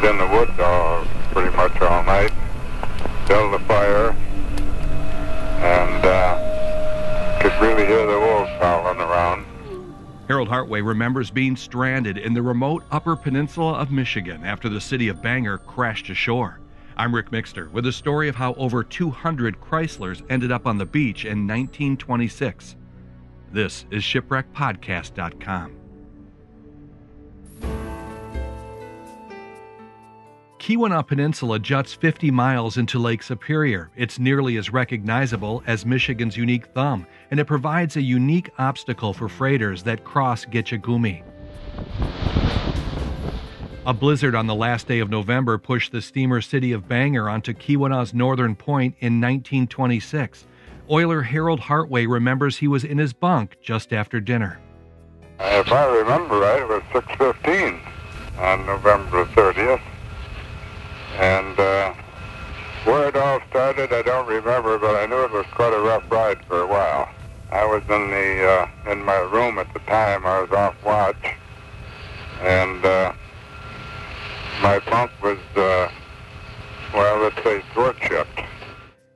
was 0.00 0.10
in 0.10 0.18
the 0.18 0.26
woods 0.26 0.58
all 0.58 1.04
pretty 1.32 1.54
much 1.56 1.80
all 1.80 2.02
night. 2.04 2.32
Built 3.26 3.54
a 3.54 3.58
fire, 3.60 4.10
and 5.60 6.04
uh, 6.04 7.40
could 7.40 7.52
really 7.60 7.86
hear 7.86 8.06
the 8.06 8.18
wolves 8.18 8.50
howling 8.58 9.00
around. 9.00 9.46
Harold 10.28 10.48
Hartway 10.48 10.84
remembers 10.84 11.30
being 11.30 11.56
stranded 11.56 12.18
in 12.18 12.34
the 12.34 12.42
remote 12.42 12.84
Upper 12.90 13.16
Peninsula 13.16 13.74
of 13.74 13.90
Michigan 13.90 14.44
after 14.44 14.68
the 14.68 14.80
city 14.80 15.08
of 15.08 15.22
Bangor 15.22 15.58
crashed 15.58 16.08
ashore. 16.08 16.60
I'm 16.96 17.14
Rick 17.14 17.30
Mixter 17.30 17.70
with 17.70 17.86
a 17.86 17.92
story 17.92 18.28
of 18.28 18.36
how 18.36 18.54
over 18.54 18.84
200 18.84 19.60
Chryslers 19.60 20.22
ended 20.28 20.52
up 20.52 20.66
on 20.66 20.78
the 20.78 20.86
beach 20.86 21.24
in 21.24 21.46
1926. 21.46 22.76
This 23.52 23.86
is 23.90 24.02
shipwreckpodcast.com. 24.02 25.79
Keweenaw 30.70 31.04
Peninsula 31.04 31.58
juts 31.58 31.94
50 31.94 32.30
miles 32.30 32.76
into 32.76 33.00
Lake 33.00 33.24
Superior. 33.24 33.90
It's 33.96 34.20
nearly 34.20 34.56
as 34.56 34.72
recognizable 34.72 35.64
as 35.66 35.84
Michigan's 35.84 36.36
unique 36.36 36.66
thumb, 36.66 37.08
and 37.32 37.40
it 37.40 37.46
provides 37.46 37.96
a 37.96 38.00
unique 38.00 38.50
obstacle 38.56 39.12
for 39.12 39.28
freighters 39.28 39.82
that 39.82 40.04
cross 40.04 40.44
Gitche 40.44 40.80
Gumee. 40.80 41.24
A 43.84 43.92
blizzard 43.92 44.36
on 44.36 44.46
the 44.46 44.54
last 44.54 44.86
day 44.86 45.00
of 45.00 45.10
November 45.10 45.58
pushed 45.58 45.90
the 45.90 46.00
steamer 46.00 46.40
city 46.40 46.70
of 46.70 46.86
Bangor 46.86 47.28
onto 47.28 47.52
Keweenaw's 47.52 48.14
northern 48.14 48.54
point 48.54 48.94
in 49.00 49.20
1926. 49.20 50.46
Oiler 50.88 51.22
Harold 51.22 51.62
Hartway 51.62 52.08
remembers 52.08 52.58
he 52.58 52.68
was 52.68 52.84
in 52.84 52.96
his 52.96 53.12
bunk 53.12 53.56
just 53.60 53.92
after 53.92 54.20
dinner. 54.20 54.60
If 55.40 55.72
I 55.72 55.86
remember 55.86 56.38
right, 56.38 56.62
it 56.62 56.68
was 56.68 56.82
6.15 56.92 58.38
on 58.38 58.66
November 58.66 59.24
30th. 59.24 59.82
And 61.18 61.58
uh, 61.58 61.94
where 62.84 63.08
it 63.08 63.16
all 63.16 63.40
started, 63.50 63.92
I 63.92 64.02
don't 64.02 64.26
remember, 64.26 64.78
but 64.78 64.96
I 64.96 65.06
knew 65.06 65.22
it 65.24 65.32
was 65.32 65.46
quite 65.52 65.72
a 65.72 65.80
rough 65.80 66.04
ride 66.10 66.44
for 66.46 66.62
a 66.62 66.66
while. 66.66 67.08
I 67.50 67.64
was 67.64 67.82
in 67.88 68.10
the 68.10 68.46
uh, 68.48 68.92
in 68.92 69.04
my 69.04 69.16
room 69.16 69.58
at 69.58 69.72
the 69.74 69.80
time. 69.80 70.24
I 70.24 70.40
was 70.40 70.50
off 70.52 70.76
watch, 70.84 71.36
and 72.40 72.84
uh, 72.84 73.12
my 74.62 74.78
bunk 74.78 75.10
was, 75.22 75.38
uh, 75.56 75.90
well, 76.94 77.22
let's 77.22 77.42
say, 77.42 77.62
thwart 77.72 77.96
shipped. 78.00 78.40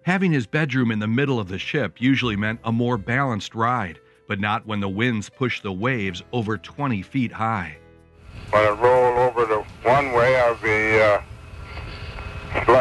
Having 0.03 0.33
his 0.33 0.47
bedroom 0.47 0.91
in 0.91 0.99
the 0.99 1.07
middle 1.07 1.39
of 1.39 1.49
the 1.49 1.59
ship 1.59 2.01
usually 2.01 2.37
meant 2.37 2.61
a 2.65 2.73
more 2.73 2.99
balanced 2.99 3.55
ride, 3.55 4.01
but 4.27 4.41
not 4.41 4.67
when 4.67 4.81
the 4.81 4.89
winds 4.89 5.29
pushed 5.29 5.63
the 5.63 5.73
waves 5.73 6.23
over 6.33 6.59
20 6.59 7.03
feet 7.03 7.33
high. 7.33 7.77
When 8.51 8.65
it 8.65 8.77
rolled 8.79 9.19
over 9.19 9.47
to 9.47 9.65
one 9.83 10.13
way, 10.13 10.39
I'd 10.41 10.61
be 10.63 11.01
uh, 11.01 11.21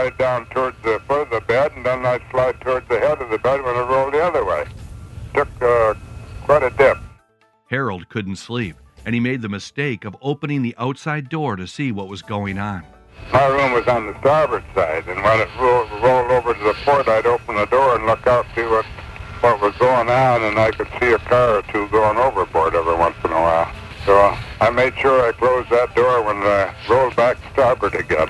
slide 0.03 0.17
down 0.17 0.45
towards 0.47 0.75
the 0.83 1.01
foot 1.07 1.21
of 1.21 1.29
the 1.29 1.41
bed, 1.41 1.71
and 1.75 1.85
then 1.85 2.05
I'd 2.05 2.21
slide 2.29 2.59
towards 2.59 2.87
the 2.89 2.99
head 2.99 3.21
of 3.21 3.29
the 3.29 3.37
bed 3.37 3.63
when 3.63 3.75
it 3.75 3.79
rolled 3.79 4.13
the 4.13 4.21
other 4.21 4.43
way. 4.43 4.65
Took 5.33 5.47
uh, 5.61 5.93
quite 6.43 6.63
a 6.63 6.69
dip. 6.71 6.97
Harold 7.69 8.09
couldn't 8.09 8.35
sleep, 8.35 8.75
and 9.05 9.15
he 9.15 9.21
made 9.21 9.41
the 9.41 9.49
mistake 9.49 10.03
of 10.03 10.17
opening 10.21 10.61
the 10.61 10.75
outside 10.77 11.29
door 11.29 11.55
to 11.55 11.67
see 11.67 11.93
what 11.93 12.09
was 12.09 12.21
going 12.21 12.59
on. 12.59 12.83
My 13.31 13.47
room 13.47 13.71
was 13.71 13.87
on 13.87 14.07
the 14.07 14.19
starboard 14.19 14.63
side, 14.75 15.07
and 15.07 15.23
when 15.23 15.39
it 15.39 15.47
rolled, 15.57 15.89
rolled 16.03 16.31
over 16.31 16.53
to 16.53 16.63
the 16.63 16.75
port, 16.83 17.07
I'd 17.07 17.25
open 17.25 17.55
the 17.55 17.65
door 17.65 17.95
and 17.95 18.05
look 18.05 18.27
out, 18.27 18.45
see 18.55 18.63
what 18.63 18.85
what 19.39 19.61
was 19.61 19.75
going 19.75 20.09
on, 20.09 20.41
and 20.43 20.57
I 20.57 20.71
could 20.71 20.87
see 21.01 21.11
a 21.11 21.19
car 21.19 21.57
or 21.57 21.61
two 21.63 21.87
going 21.89 22.17
overboard 22.17 22.75
every 22.75 22.95
once 22.95 23.15
in 23.25 23.31
a 23.31 23.41
while. 23.41 23.69
So 24.05 24.15
I 24.61 24.69
made 24.69 24.97
sure 24.97 25.27
I 25.27 25.33
closed 25.33 25.69
that 25.69 25.93
door 25.95 26.23
when 26.23 26.37
I 26.37 26.73
rolled 26.89 27.15
back 27.17 27.37
starboard 27.51 27.95
again. 27.95 28.29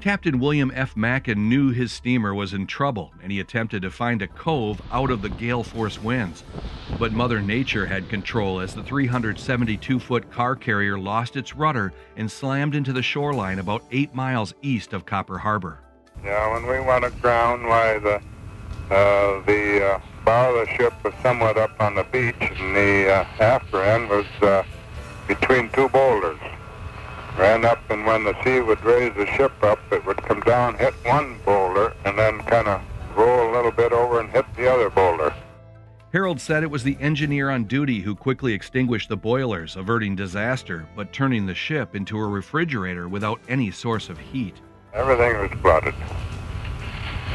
Captain 0.00 0.38
William 0.38 0.70
F. 0.76 0.96
Mackin 0.96 1.48
knew 1.48 1.70
his 1.70 1.90
steamer 1.90 2.32
was 2.32 2.54
in 2.54 2.68
trouble 2.68 3.12
and 3.20 3.32
he 3.32 3.40
attempted 3.40 3.82
to 3.82 3.90
find 3.90 4.22
a 4.22 4.28
cove 4.28 4.80
out 4.92 5.10
of 5.10 5.22
the 5.22 5.28
gale 5.28 5.64
force 5.64 6.00
winds. 6.00 6.44
But 7.00 7.12
Mother 7.12 7.40
Nature 7.40 7.84
had 7.84 8.08
control 8.08 8.60
as 8.60 8.74
the 8.74 8.82
372 8.84 9.98
foot 9.98 10.30
car 10.30 10.54
carrier 10.54 10.96
lost 10.96 11.36
its 11.36 11.56
rudder 11.56 11.92
and 12.16 12.30
slammed 12.30 12.76
into 12.76 12.92
the 12.92 13.02
shoreline 13.02 13.58
about 13.58 13.82
eight 13.90 14.14
miles 14.14 14.54
east 14.62 14.92
of 14.92 15.04
Copper 15.04 15.38
Harbor. 15.38 15.80
Yeah, 16.22 16.52
when 16.52 16.68
we 16.68 16.80
went 16.80 17.04
aground, 17.04 17.66
why 17.66 17.98
the 17.98 18.22
uh, 18.94 19.42
the 19.44 19.84
uh, 19.84 20.00
bow 20.24 20.54
of 20.54 20.66
the 20.66 20.74
ship 20.74 20.94
was 21.04 21.12
somewhat 21.22 21.58
up 21.58 21.78
on 21.80 21.94
the 21.94 22.04
beach, 22.04 22.34
and 22.40 22.74
the 22.74 23.12
uh, 23.12 23.24
after 23.38 23.82
end 23.82 24.08
was 24.08 24.26
uh, 24.42 24.62
between 25.26 25.68
two 25.70 25.88
boulders. 25.90 26.38
Ran 27.38 27.64
up, 27.64 27.88
and 27.88 28.04
when 28.04 28.24
the 28.24 28.34
sea 28.42 28.60
would 28.60 28.82
raise 28.84 29.14
the 29.14 29.26
ship 29.26 29.52
up, 29.62 29.78
it 29.92 30.04
would 30.04 30.16
come 30.24 30.40
down, 30.40 30.76
hit 30.76 30.92
one 31.04 31.38
boulder, 31.44 31.94
and 32.04 32.18
then 32.18 32.40
kind 32.40 32.66
of 32.66 32.82
roll 33.16 33.48
a 33.48 33.54
little 33.54 33.70
bit 33.70 33.92
over 33.92 34.18
and 34.18 34.28
hit 34.28 34.44
the 34.56 34.68
other 34.68 34.90
boulder. 34.90 35.32
Harold 36.12 36.40
said 36.40 36.64
it 36.64 36.70
was 36.70 36.82
the 36.82 36.96
engineer 37.00 37.50
on 37.50 37.62
duty 37.64 38.00
who 38.00 38.16
quickly 38.16 38.52
extinguished 38.52 39.08
the 39.08 39.16
boilers, 39.16 39.76
averting 39.76 40.16
disaster, 40.16 40.88
but 40.96 41.12
turning 41.12 41.46
the 41.46 41.54
ship 41.54 41.94
into 41.94 42.18
a 42.18 42.26
refrigerator 42.26 43.08
without 43.08 43.40
any 43.48 43.70
source 43.70 44.08
of 44.08 44.18
heat. 44.18 44.56
Everything 44.92 45.38
was 45.38 45.50
flooded 45.60 45.94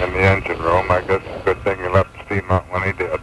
in 0.02 0.12
the 0.12 0.20
engine 0.20 0.60
room. 0.60 0.92
I 0.92 1.00
guess 1.02 1.22
it's 1.24 1.42
a 1.42 1.46
good 1.46 1.64
thing 1.64 1.78
he 1.78 1.88
left 1.88 2.14
the 2.18 2.26
steam 2.26 2.52
out 2.52 2.70
when 2.70 2.84
he 2.84 2.92
did. 2.92 3.22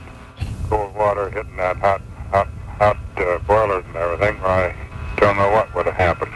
Cold 0.70 0.94
water 0.94 1.28
hitting 1.28 1.56
that 1.56 1.76
hot, 1.76 2.00
hot, 2.30 2.48
hot 2.78 2.96
uh, 3.18 3.38
boilers 3.40 3.84
and 3.88 3.96
everything. 3.96 4.40
I 4.44 4.74
don't 5.16 5.36
know 5.36 5.50
what 5.50 5.74
would 5.74 5.84
have 5.86 5.96
happened. 5.96 6.32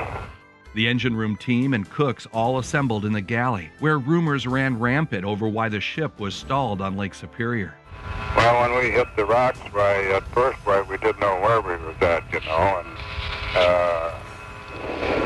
The 0.74 0.88
engine 0.88 1.14
room 1.14 1.36
team 1.36 1.72
and 1.72 1.88
cooks 1.88 2.26
all 2.32 2.58
assembled 2.58 3.04
in 3.04 3.12
the 3.12 3.20
galley, 3.20 3.70
where 3.78 3.96
rumors 3.96 4.44
ran 4.44 4.80
rampant 4.80 5.24
over 5.24 5.46
why 5.46 5.68
the 5.68 5.80
ship 5.80 6.18
was 6.18 6.34
stalled 6.34 6.80
on 6.80 6.96
Lake 6.96 7.14
Superior. 7.14 7.76
Well, 8.36 8.60
when 8.60 8.82
we 8.82 8.90
hit 8.90 9.06
the 9.14 9.24
rocks, 9.24 9.60
why 9.70 10.02
at 10.10 10.26
first, 10.34 10.58
why 10.66 10.82
we 10.82 10.96
didn't 10.98 11.20
know 11.20 11.40
where 11.40 11.60
we 11.60 11.76
was 11.84 11.94
at, 12.00 12.24
you 12.32 12.40
know, 12.40 12.82
and 12.82 12.88
uh, 13.54 14.14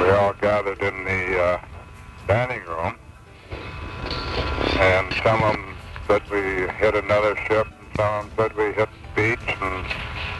we 0.02 0.10
all 0.10 0.34
gathered 0.34 0.82
in 0.82 1.04
the 1.04 1.42
uh, 1.42 1.60
dining 2.26 2.62
room, 2.64 2.94
and 4.78 5.14
some 5.24 5.42
of 5.42 5.54
them 5.54 5.74
said 6.06 6.22
we 6.30 6.70
hit 6.74 6.94
another 6.94 7.34
ship, 7.46 7.66
and 7.66 7.96
some 7.96 8.14
of 8.14 8.36
them 8.36 8.50
said 8.50 8.56
we 8.56 8.74
hit 8.74 8.90
the 8.90 9.22
beach 9.22 9.56
and 9.62 9.86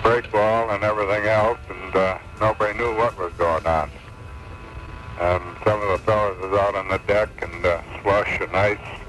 breakwall 0.03 0.75
and 0.75 0.85
everything 0.85 1.25
else, 1.25 1.59
and 1.71 1.97
uh, 1.97 2.19
nobody 2.43 2.77
knew 2.79 2.95
what 2.95 3.17
was 3.19 3.33
going 3.39 3.67
on. 3.67 3.91
And 5.21 5.43
some 5.65 5.83
of 5.83 5.89
the 5.89 5.99
fellows 6.05 6.39
was 6.41 6.59
out 6.59 6.75
on 6.75 6.89
the 6.89 6.99
deck 7.07 7.29
and 7.43 7.67
uh, 7.67 7.83
slush 8.03 8.41
and 8.41 8.57
ice, 8.57 9.01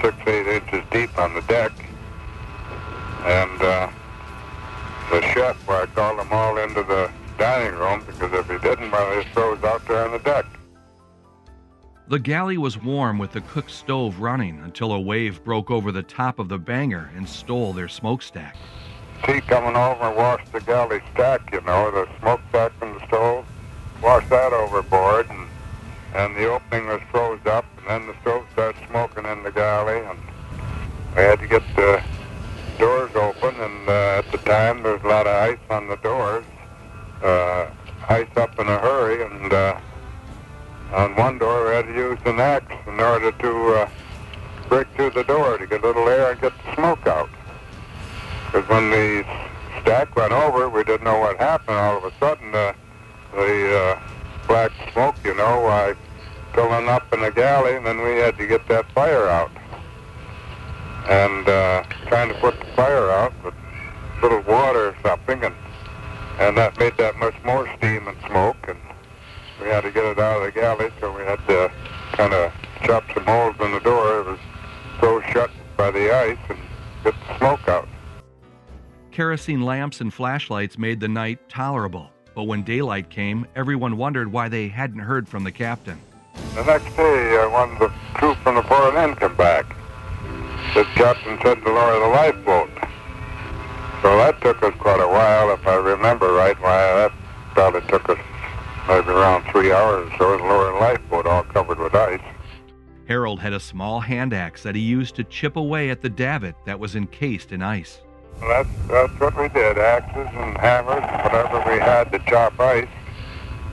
six, 0.00 0.16
eight 0.26 0.46
inches 0.46 0.82
deep 0.90 1.18
on 1.18 1.34
the 1.34 1.42
deck. 1.42 1.72
And 3.24 3.60
uh, 3.60 3.90
the 5.10 5.20
chef, 5.32 5.66
well, 5.66 5.82
I 5.82 5.86
called 5.86 6.18
them 6.18 6.28
all 6.32 6.58
into 6.58 6.82
the 6.84 7.10
dining 7.38 7.76
room 7.78 8.04
because 8.06 8.32
if 8.32 8.48
he 8.48 8.58
didn't, 8.58 8.90
well, 8.90 9.20
he 9.20 9.28
froze 9.30 9.62
out 9.64 9.84
there 9.86 10.04
on 10.04 10.12
the 10.12 10.18
deck. 10.20 10.46
The 12.08 12.18
galley 12.18 12.56
was 12.56 12.82
warm 12.82 13.18
with 13.18 13.32
the 13.32 13.42
cook 13.42 13.68
stove 13.68 14.20
running 14.20 14.60
until 14.60 14.92
a 14.92 15.00
wave 15.00 15.44
broke 15.44 15.70
over 15.70 15.92
the 15.92 16.02
top 16.02 16.38
of 16.38 16.48
the 16.48 16.56
Bangor 16.56 17.10
and 17.14 17.28
stole 17.28 17.72
their 17.72 17.88
smokestack. 17.88 18.56
Sea 19.26 19.40
coming 19.42 19.76
over 19.76 20.04
and 20.04 20.16
washed 20.16 20.50
the 20.52 20.60
galley 20.60 21.02
stack, 21.12 21.52
you 21.52 21.60
know, 21.62 21.90
the 21.90 22.08
smokestack 22.20 22.72
from 22.78 22.94
the 22.94 23.06
stove, 23.08 23.44
washed 24.00 24.30
that 24.30 24.52
overboard, 24.52 25.28
and, 25.28 25.47
and 26.14 26.34
the 26.36 26.46
opening 26.46 26.86
was 26.86 27.00
froze 27.10 27.44
up, 27.46 27.64
and 27.78 27.86
then 27.86 28.06
the 28.06 28.14
stove 28.22 28.44
started 28.52 28.80
smoking 28.88 29.24
in 29.26 29.42
the 29.42 29.50
galley, 29.52 29.98
and 29.98 30.18
we 31.16 31.22
had 31.22 31.38
to 31.40 31.46
get 31.46 31.62
the 31.76 32.02
doors 32.78 33.10
open, 33.14 33.54
and 33.60 33.88
uh, 33.88 34.18
at 34.18 34.30
the 34.30 34.38
time 34.38 34.82
there 34.82 34.94
was 34.94 35.02
a 35.02 35.08
lot 35.08 35.26
of 35.26 35.34
ice 35.34 35.58
on 35.70 35.88
the 35.88 35.96
doors, 35.96 36.44
uh, 37.22 37.66
ice 38.08 38.28
up 38.36 38.58
in 38.58 38.66
a 38.68 38.78
hurry, 38.78 39.22
and 39.22 39.52
uh, 39.52 39.78
on 40.92 41.14
one 41.16 41.38
door 41.38 41.66
we 41.66 41.74
had 41.74 41.86
to 41.86 41.94
use 41.94 42.18
an 42.24 42.40
axe 42.40 42.72
in 42.86 43.00
order 43.00 43.32
to 43.32 43.74
uh, 43.74 43.88
break 44.68 44.86
through 44.94 45.10
the 45.10 45.24
door 45.24 45.58
to 45.58 45.66
get 45.66 45.82
a 45.82 45.86
little 45.86 46.08
air 46.08 46.32
and 46.32 46.40
get 46.40 46.52
the 46.64 46.74
smoke 46.74 47.06
out. 47.06 47.28
Because 48.46 48.68
when 48.68 48.90
the 48.90 49.24
stack 49.82 50.14
went 50.16 50.32
over, 50.32 50.68
we 50.68 50.84
didn't 50.84 51.04
know 51.04 51.18
what 51.18 51.36
happened. 51.38 51.76
All 51.76 51.98
of 51.98 52.04
a 52.04 52.12
sudden, 52.18 52.54
uh, 52.54 52.72
the 53.34 53.76
uh, 53.76 54.00
black 54.46 54.72
smoke, 54.92 55.16
you 55.24 55.34
know, 55.34 55.66
uh, 55.66 55.94
filling 56.58 56.88
up 56.88 57.12
in 57.12 57.20
the 57.20 57.30
galley, 57.30 57.76
and 57.76 57.86
then 57.86 58.02
we 58.02 58.16
had 58.16 58.36
to 58.36 58.44
get 58.44 58.66
that 58.66 58.84
fire 58.90 59.28
out. 59.28 59.50
And 61.08 61.48
uh, 61.48 61.84
trying 62.08 62.28
to 62.30 62.34
put 62.40 62.58
the 62.58 62.66
fire 62.74 63.12
out 63.12 63.32
with 63.44 63.54
a 63.54 64.20
little 64.22 64.42
water 64.42 64.88
or 64.88 64.96
something, 65.04 65.44
and 65.44 65.54
and 66.40 66.56
that 66.56 66.76
made 66.80 66.96
that 66.96 67.14
much 67.16 67.34
more 67.44 67.68
steam 67.76 68.08
and 68.08 68.16
smoke, 68.26 68.56
and 68.66 68.78
we 69.60 69.68
had 69.68 69.82
to 69.82 69.92
get 69.92 70.04
it 70.04 70.18
out 70.18 70.38
of 70.38 70.42
the 70.42 70.60
galley, 70.60 70.90
so 70.98 71.16
we 71.16 71.22
had 71.22 71.38
to 71.46 71.70
kind 72.12 72.34
of 72.34 72.52
chop 72.82 73.04
some 73.14 73.24
holes 73.24 73.54
in 73.60 73.70
the 73.70 73.80
door. 73.80 74.20
It 74.20 74.26
was 74.26 74.40
so 75.00 75.20
shut 75.32 75.50
by 75.76 75.92
the 75.92 76.12
ice 76.12 76.38
and 76.48 76.58
get 77.04 77.14
the 77.28 77.38
smoke 77.38 77.68
out. 77.68 77.88
Kerosene 79.12 79.62
lamps 79.62 80.00
and 80.00 80.12
flashlights 80.12 80.76
made 80.76 80.98
the 80.98 81.08
night 81.08 81.48
tolerable, 81.48 82.10
but 82.34 82.44
when 82.44 82.64
daylight 82.64 83.10
came, 83.10 83.46
everyone 83.54 83.96
wondered 83.96 84.32
why 84.32 84.48
they 84.48 84.66
hadn't 84.66 85.00
heard 85.00 85.28
from 85.28 85.44
the 85.44 85.52
captain. 85.52 86.00
The 86.54 86.64
next 86.64 86.96
day, 86.96 87.38
uh, 87.38 87.50
one 87.50 87.72
of 87.72 87.78
the 87.78 87.92
crew 88.14 88.34
from 88.42 88.56
the 88.56 88.62
port 88.62 88.94
end 88.94 89.18
came 89.18 89.34
back. 89.36 89.66
The 90.74 90.84
captain 90.94 91.38
said 91.42 91.62
to 91.62 91.72
lower 91.72 92.00
the 92.00 92.08
lifeboat. 92.08 92.70
So 94.02 94.16
that 94.18 94.40
took 94.40 94.62
us 94.62 94.74
quite 94.78 95.00
a 95.00 95.08
while, 95.08 95.52
if 95.52 95.66
I 95.66 95.76
remember 95.76 96.32
right. 96.32 96.60
Why 96.60 96.78
that 96.94 97.12
probably 97.54 97.80
took 97.88 98.08
us 98.08 98.18
maybe 98.88 99.08
around 99.08 99.44
three 99.50 99.72
hours 99.72 100.10
or 100.12 100.18
so 100.18 100.38
to 100.38 100.44
lower 100.44 100.72
the 100.72 100.78
lifeboat, 100.78 101.26
all 101.26 101.42
covered 101.44 101.78
with 101.78 101.94
ice. 101.94 102.20
Harold 103.06 103.40
had 103.40 103.52
a 103.52 103.60
small 103.60 104.00
hand 104.00 104.32
axe 104.32 104.62
that 104.62 104.74
he 104.74 104.80
used 104.80 105.14
to 105.16 105.24
chip 105.24 105.56
away 105.56 105.90
at 105.90 106.02
the 106.02 106.08
davit 106.08 106.54
that 106.66 106.78
was 106.78 106.94
encased 106.94 107.52
in 107.52 107.62
ice. 107.62 108.00
Well, 108.40 108.48
that's, 108.48 108.88
that's 108.88 109.20
what 109.20 109.36
we 109.36 109.48
did, 109.48 109.78
axes 109.78 110.28
and 110.34 110.56
hammers, 110.58 111.02
whatever 111.24 111.58
we 111.70 111.78
had 111.80 112.12
to 112.12 112.18
chop 112.30 112.58
ice. 112.60 112.88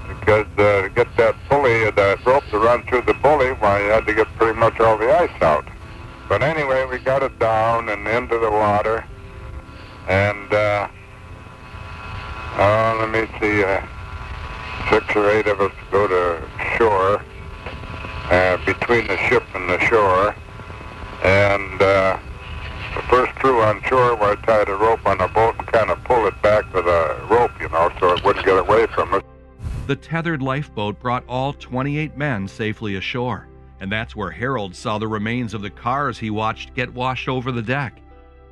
Because 0.07 0.47
uh, 0.57 0.83
to 0.83 0.91
get 0.93 1.07
that 1.17 1.35
pulley, 1.49 1.89
that 1.91 2.25
rope 2.25 2.43
to 2.51 2.59
run 2.59 2.83
through 2.83 3.01
the 3.03 3.13
pulley, 3.15 3.51
why, 3.53 3.83
you 3.83 3.89
had 3.89 4.05
to 4.05 4.13
get 4.13 4.27
pretty 4.37 4.57
much 4.59 4.79
all 4.79 4.97
the 4.97 5.11
ice 5.11 5.41
out. 5.41 5.65
But 6.27 6.41
anyway, 6.41 6.85
we 6.85 6.99
got 6.99 7.23
it 7.23 7.37
down 7.39 7.89
and 7.89 8.07
into 8.07 8.37
the 8.39 8.49
water. 8.49 9.05
And, 10.07 10.53
uh, 10.53 10.87
uh, 12.57 12.95
let 12.99 13.09
me 13.09 13.27
see, 13.39 13.63
uh, 13.63 13.81
six 14.89 15.15
or 15.15 15.29
eight 15.29 15.47
of 15.47 15.61
us 15.61 15.71
go 15.91 16.07
to 16.07 16.47
shore, 16.77 17.21
uh, 18.31 18.57
between 18.65 19.07
the 19.07 19.17
ship 19.29 19.43
and 19.53 19.69
the 19.69 19.79
shore. 19.79 20.35
And, 21.23 21.81
uh, 21.81 22.17
the 22.95 23.01
first 23.03 23.35
crew 23.35 23.61
on 23.61 23.81
shore 23.83 24.15
where 24.15 24.31
I 24.31 24.35
tied 24.45 24.69
a 24.69 24.75
rope 24.75 25.05
on 25.05 25.17
the 25.17 25.27
boat 25.27 25.55
and 25.57 25.67
kind 25.67 25.89
of 25.89 26.01
pull 26.05 26.25
it 26.27 26.41
back 26.41 26.71
with 26.73 26.85
a 26.87 27.27
rope, 27.29 27.51
you 27.59 27.67
know, 27.69 27.91
so 27.99 28.13
it 28.13 28.23
wouldn't 28.23 28.45
get 28.45 28.57
away 28.57 28.87
from 28.87 29.13
us. 29.13 29.21
The 29.87 29.95
tethered 29.95 30.41
lifeboat 30.41 30.99
brought 30.99 31.23
all 31.29 31.53
28 31.53 32.17
men 32.17 32.47
safely 32.47 32.95
ashore, 32.95 33.47
and 33.79 33.91
that's 33.91 34.15
where 34.15 34.31
Harold 34.31 34.75
saw 34.75 34.97
the 34.97 35.07
remains 35.07 35.53
of 35.53 35.61
the 35.61 35.69
cars 35.69 36.17
he 36.17 36.31
watched 36.31 36.73
get 36.73 36.91
washed 36.91 37.29
over 37.29 37.51
the 37.51 37.61
deck. 37.61 38.01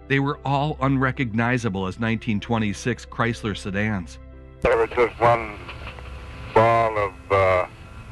They 0.08 0.20
were 0.20 0.40
all 0.46 0.78
unrecognizable 0.80 1.88
as 1.88 1.98
1926 1.98 3.08
Chrysler 3.08 3.58
sedans. 3.58 4.20
There 4.62 4.78
was 4.78 4.90
just 4.92 5.20
one 5.20 5.58
ball 6.54 6.96
of 7.00 7.14
uh, 7.32 7.66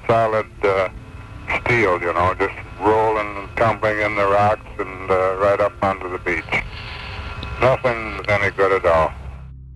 solid 0.07 0.49
uh, 0.63 0.89
steel, 1.63 2.01
you 2.01 2.13
know, 2.13 2.33
just 2.33 2.55
rolling 2.79 3.37
and 3.37 3.55
tumbling 3.55 4.01
in 4.01 4.15
the 4.15 4.25
rocks 4.25 4.65
and 4.79 5.11
uh, 5.11 5.35
right 5.35 5.59
up 5.59 5.73
onto 5.83 6.09
the 6.09 6.17
beach. 6.17 6.63
Nothing 7.61 8.17
was 8.17 8.25
any 8.29 8.49
good 8.49 8.71
at 8.71 8.85
all. 8.91 9.13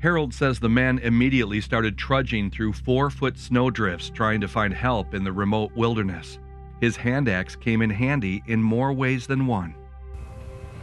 Harold 0.05 0.35
says 0.35 0.59
the 0.59 0.69
man 0.69 0.99
immediately 0.99 1.59
started 1.59 1.97
trudging 1.97 2.51
through 2.51 2.73
four 2.73 3.09
foot 3.09 3.39
snowdrifts 3.39 4.11
trying 4.11 4.39
to 4.39 4.47
find 4.47 4.71
help 4.71 5.15
in 5.15 5.23
the 5.23 5.31
remote 5.31 5.71
wilderness. 5.75 6.37
His 6.79 6.95
hand 6.95 7.27
axe 7.27 7.55
came 7.55 7.81
in 7.81 7.89
handy 7.89 8.43
in 8.45 8.61
more 8.61 8.93
ways 8.93 9.25
than 9.25 9.47
one. 9.47 9.73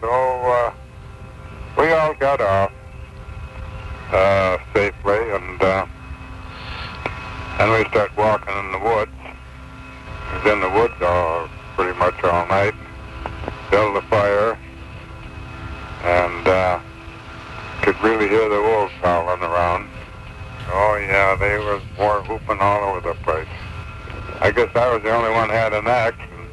So 0.01 0.11
uh, 0.11 0.75
we 1.79 1.93
all 1.93 2.15
got 2.15 2.41
off 2.41 2.73
uh, 4.11 4.59
safely, 4.75 5.31
and 5.31 5.63
uh, 5.63 5.87
and 7.61 7.71
we 7.71 7.89
start 7.91 8.11
walking 8.17 8.57
in 8.57 8.73
the 8.73 8.81
woods. 8.81 9.13
We 10.33 10.39
was 10.39 10.53
in 10.53 10.61
the 10.63 10.71
woods 10.71 11.01
all 11.01 11.49
pretty 11.77 11.97
much 11.97 12.21
all 12.25 12.45
night. 12.49 12.75
Built 13.71 13.97
a 13.97 14.03
fire, 14.09 14.59
and 16.03 16.49
uh, 16.49 16.81
could 17.83 18.03
really 18.03 18.29
hear 18.29 18.49
the 18.49 18.61
wolves 18.61 18.92
around. 19.53 19.89
Oh 20.69 20.97
yeah, 20.97 21.37
they 21.37 21.59
was 21.59 21.83
more 21.99 22.23
whooping 22.23 22.59
all 22.61 22.89
over 22.89 23.01
the 23.01 23.15
place. 23.23 23.49
I 24.41 24.51
guess 24.51 24.71
I 24.75 24.93
was 24.93 25.03
the 25.03 25.11
only 25.11 25.31
one 25.31 25.51
had 25.51 25.73
an 25.73 25.87
axe, 25.87 26.17
and 26.33 26.49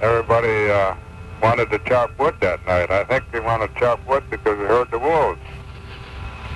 everybody 0.00 0.70
uh, 0.70 0.94
wanted 1.42 1.70
to 1.70 1.78
chop 1.80 2.18
wood 2.18 2.34
that 2.40 2.64
night. 2.66 2.90
I 2.90 3.04
think 3.04 3.24
they 3.32 3.40
wanted 3.40 3.74
to 3.74 3.80
chop 3.80 4.06
wood 4.08 4.24
because 4.30 4.58
they 4.58 4.64
heard 4.64 4.90
the 4.90 4.98
wolves. 4.98 5.40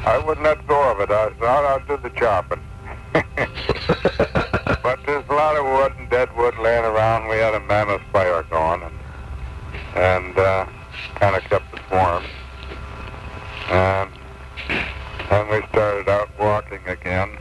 I 0.04 0.18
wouldn't 0.18 0.44
let 0.44 0.66
go 0.66 0.90
of 0.90 1.00
it. 1.00 1.10
I 1.10 1.30
thought 1.34 1.64
I'd 1.64 1.86
do 1.86 1.98
the 1.98 2.10
chopping. 2.10 2.60
but 4.82 4.98
there's 5.04 5.24
a 5.28 5.34
lot 5.34 5.56
of 5.56 5.64
wood 5.64 5.92
and 5.98 6.08
dead 6.08 6.34
wood 6.36 6.54
laying 6.58 6.84
around. 6.84 7.28
We 7.28 7.36
had 7.36 7.54
a 7.54 7.60
mammoth 7.60 8.02
fire 8.12 8.42
going, 8.44 8.82
and 8.82 8.94
and 9.94 10.38
uh, 10.38 10.66
kind 11.16 11.36
of 11.36 11.42
kept 11.42 11.74
us 11.74 11.80
warm. 11.90 12.24
And 13.68 14.10
then 15.30 15.48
we 15.48 15.66
started 15.68 16.08
out 16.08 16.28
walking 16.38 16.80
again. 16.86 17.38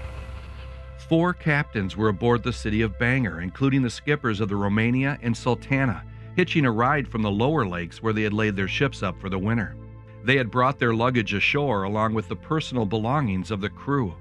Four 1.09 1.33
captains 1.33 1.97
were 1.97 2.09
aboard 2.09 2.43
the 2.43 2.53
city 2.53 2.83
of 2.83 2.99
Bangor, 2.99 3.41
including 3.41 3.81
the 3.81 3.89
skippers 3.89 4.39
of 4.39 4.47
the 4.47 4.55
Romania 4.55 5.17
and 5.23 5.35
Sultana, 5.35 6.03
hitching 6.35 6.65
a 6.65 6.71
ride 6.71 7.07
from 7.07 7.23
the 7.23 7.31
lower 7.31 7.65
lakes 7.65 8.03
where 8.03 8.13
they 8.13 8.21
had 8.21 8.33
laid 8.33 8.55
their 8.55 8.67
ships 8.67 9.01
up 9.01 9.19
for 9.19 9.27
the 9.27 9.39
winter. 9.39 9.75
They 10.23 10.37
had 10.37 10.51
brought 10.51 10.77
their 10.77 10.93
luggage 10.93 11.33
ashore 11.33 11.83
along 11.83 12.13
with 12.13 12.27
the 12.27 12.35
personal 12.35 12.85
belongings 12.85 13.49
of 13.49 13.61
the 13.61 13.69
crew. 13.69 14.13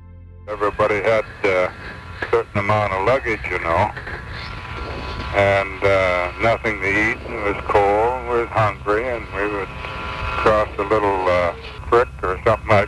Everybody 0.48 0.96
had 0.96 1.24
uh, 1.44 1.48
a 1.48 2.30
certain 2.30 2.60
amount 2.60 2.94
of 2.94 3.06
luggage, 3.06 3.44
you 3.50 3.58
know, 3.58 3.90
and 5.34 5.84
uh, 5.84 6.32
nothing 6.40 6.80
to 6.80 6.88
eat. 6.88 7.18
It 7.20 7.54
was 7.54 7.62
cold, 7.68 8.22
we 8.24 8.40
was 8.40 8.48
hungry, 8.48 9.06
and 9.08 9.26
we 9.34 9.54
would 9.54 9.68
cross 9.68 10.68
a 10.78 10.84
little 10.84 11.28
uh, 11.28 11.54
creek 11.82 12.08
or 12.22 12.40
something 12.46 12.68
like 12.68 12.87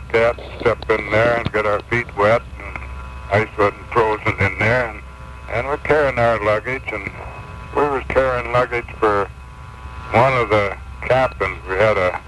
there 1.21 1.37
and 1.37 1.51
get 1.51 1.65
our 1.65 1.81
feet 1.81 2.07
wet, 2.17 2.41
and 2.57 2.77
ice 3.31 3.57
wasn't 3.57 3.85
frozen 3.93 4.33
in 4.39 4.57
there, 4.57 4.89
and, 4.89 5.01
and 5.51 5.67
we're 5.67 5.77
carrying 5.77 6.17
our 6.17 6.43
luggage, 6.43 6.87
and 6.91 7.11
we 7.75 7.83
was 7.83 8.03
carrying 8.09 8.51
luggage 8.51 8.89
for 8.97 9.29
one 10.13 10.33
of 10.33 10.49
the 10.49 10.75
captains. 11.01 11.59
We 11.69 11.75
had 11.75 11.97
a, 11.97 12.19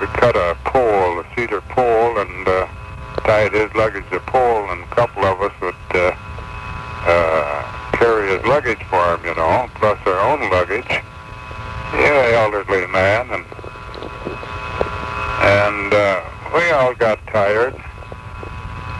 we 0.00 0.06
cut 0.18 0.34
a 0.34 0.56
pole, 0.64 1.20
a 1.20 1.24
cedar 1.36 1.60
pole, 1.60 2.18
and 2.18 2.48
uh, 2.48 2.66
tied 3.22 3.52
his 3.52 3.72
luggage 3.74 4.08
to 4.10 4.16
a 4.16 4.20
pole, 4.20 4.68
and 4.70 4.82
a 4.82 4.94
couple 4.94 5.24
of 5.24 5.40
us 5.40 5.52
would 5.60 5.74
uh, 5.94 6.10
uh, 7.06 7.90
carry 7.92 8.36
his 8.36 8.44
luggage 8.44 8.82
for 8.90 9.14
him, 9.14 9.24
you 9.24 9.34
know, 9.36 9.70
plus 9.76 9.98
our 10.06 10.20
own 10.20 10.50
luggage. 10.50 10.90
Yeah, 11.94 12.30
elderly 12.34 12.86
man, 12.88 13.30
and 13.30 13.44
and 15.40 15.94
uh, 15.94 16.22
we 16.52 16.68
all 16.70 16.94
got 16.94 17.24
tired, 17.28 17.74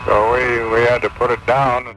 so 0.09 0.33
we 0.33 0.65
we 0.71 0.81
had 0.87 1.03
to 1.03 1.11
put 1.11 1.31
it 1.31 1.45
down. 1.47 1.95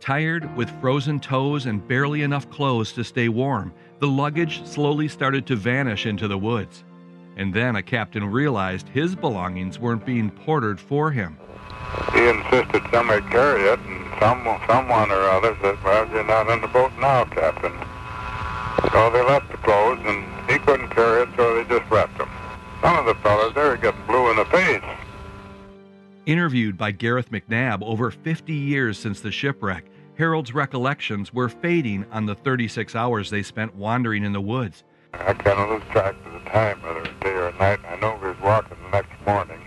Tired, 0.00 0.54
with 0.54 0.70
frozen 0.80 1.18
toes 1.18 1.66
and 1.66 1.86
barely 1.88 2.22
enough 2.22 2.48
clothes 2.50 2.92
to 2.92 3.02
stay 3.02 3.28
warm, 3.28 3.72
the 3.98 4.06
luggage 4.06 4.64
slowly 4.64 5.08
started 5.08 5.46
to 5.46 5.56
vanish 5.56 6.06
into 6.06 6.28
the 6.28 6.38
woods. 6.38 6.84
And 7.36 7.52
then 7.52 7.76
a 7.76 7.82
captain 7.82 8.24
realized 8.24 8.88
his 8.88 9.16
belongings 9.16 9.78
weren't 9.78 10.06
being 10.06 10.30
portered 10.30 10.78
for 10.78 11.10
him. 11.10 11.38
He 12.12 12.28
insisted 12.28 12.82
somebody 12.90 13.22
carry 13.30 13.62
it, 13.62 13.80
and 13.80 14.04
some 14.20 14.44
someone 14.66 15.10
or 15.10 15.22
other 15.30 15.56
said, 15.62 15.82
"Well, 15.82 16.08
you're 16.10 16.24
not 16.24 16.48
in 16.50 16.60
the 16.60 16.68
boat 16.68 16.92
now, 17.00 17.24
Captain." 17.24 17.72
So 18.92 19.10
they 19.10 19.24
left 19.24 19.50
the 19.50 19.58
clothes, 19.58 20.00
and 20.04 20.24
he 20.50 20.58
couldn't 20.58 20.90
carry 20.90 21.22
it, 21.22 21.28
so 21.36 21.56
they 21.56 21.64
just 21.78 21.90
left 21.90 22.20
him. 22.20 22.28
Some 22.82 22.98
of 22.98 23.06
the 23.06 23.14
fellas 23.22 23.54
there 23.54 23.76
getting 23.76 24.04
blue 24.06 24.30
in 24.30 24.36
the 24.36 24.44
face. 24.46 24.82
Interviewed 26.26 26.76
by 26.76 26.90
Gareth 26.90 27.30
McNabb 27.30 27.82
over 27.82 28.10
50 28.10 28.52
years 28.52 28.98
since 28.98 29.20
the 29.20 29.30
shipwreck, 29.30 29.84
Harold's 30.18 30.54
recollections 30.54 31.32
were 31.32 31.48
fading 31.48 32.04
on 32.10 32.26
the 32.26 32.34
36 32.34 32.94
hours 32.94 33.30
they 33.30 33.42
spent 33.42 33.74
wandering 33.74 34.24
in 34.24 34.32
the 34.32 34.40
woods. 34.40 34.82
I 35.12 35.32
kind 35.34 35.58
of 35.58 35.70
lose 35.70 35.82
track 35.92 36.14
of 36.26 36.32
the 36.32 36.50
time, 36.50 36.82
whether 36.82 37.00
it 37.00 37.08
was 37.08 37.16
day 37.20 37.32
or 37.32 37.52
night. 37.58 37.80
I 37.88 37.96
know 37.96 38.18
we 38.20 38.28
was 38.28 38.40
walking 38.40 38.76
the 38.82 38.90
next 38.90 39.12
morning. 39.26 39.60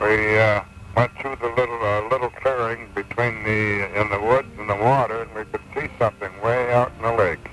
We 0.00 0.38
uh, 0.38 0.62
went 0.96 1.12
through 1.20 1.36
the 1.36 1.48
little 1.48 1.82
uh, 1.82 2.08
little 2.08 2.30
clearing 2.30 2.88
between 2.94 3.44
the 3.44 4.00
in 4.00 4.10
the 4.10 4.20
woods 4.20 4.48
and 4.58 4.68
the 4.68 4.76
water, 4.76 5.22
and 5.22 5.34
we 5.34 5.44
could 5.44 5.60
see 5.74 5.88
something 5.98 6.30
way 6.42 6.72
out 6.72 6.92
in 6.96 7.02
the 7.02 7.12
lake. 7.12 7.50